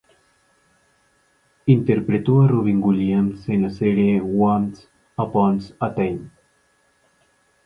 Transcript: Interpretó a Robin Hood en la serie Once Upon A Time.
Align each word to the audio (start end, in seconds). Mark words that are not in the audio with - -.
Interpretó 1.67 2.41
a 2.41 2.47
Robin 2.47 2.81
Hood 2.81 3.01
en 3.49 3.61
la 3.61 3.69
serie 3.69 4.19
Once 4.19 4.87
Upon 5.15 5.59
A 5.79 5.93
Time. 5.93 6.31